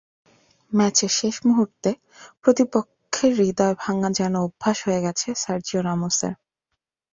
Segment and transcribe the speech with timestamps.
[0.71, 1.89] ম্যাচের শেষ মুহূর্তে
[2.41, 6.33] প্রতিপক্ষের হৃদয় ভাঙা যেন অভ্যাস হয়ে গেছে সার্জিও রামোসের।